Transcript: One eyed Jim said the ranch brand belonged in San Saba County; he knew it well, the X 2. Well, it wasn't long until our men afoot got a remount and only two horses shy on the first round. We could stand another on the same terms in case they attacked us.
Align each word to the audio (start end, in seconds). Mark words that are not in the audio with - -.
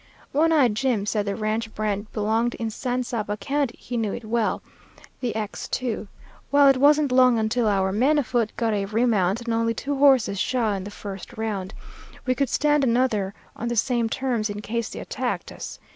One 0.31 0.51
eyed 0.51 0.73
Jim 0.73 1.05
said 1.05 1.27
the 1.27 1.35
ranch 1.35 1.75
brand 1.75 2.11
belonged 2.11 2.55
in 2.55 2.71
San 2.71 3.03
Saba 3.03 3.37
County; 3.37 3.75
he 3.77 3.97
knew 3.97 4.13
it 4.13 4.25
well, 4.25 4.63
the 5.19 5.35
X 5.35 5.67
2. 5.67 6.07
Well, 6.51 6.67
it 6.69 6.77
wasn't 6.77 7.11
long 7.11 7.37
until 7.37 7.67
our 7.67 7.91
men 7.91 8.17
afoot 8.17 8.51
got 8.57 8.73
a 8.73 8.85
remount 8.85 9.41
and 9.41 9.53
only 9.53 9.75
two 9.75 9.95
horses 9.95 10.39
shy 10.39 10.75
on 10.75 10.85
the 10.85 10.89
first 10.89 11.37
round. 11.37 11.75
We 12.25 12.33
could 12.33 12.49
stand 12.49 12.83
another 12.83 13.35
on 13.55 13.67
the 13.67 13.75
same 13.75 14.09
terms 14.09 14.49
in 14.49 14.61
case 14.61 14.89
they 14.89 14.99
attacked 14.99 15.51
us. 15.51 15.77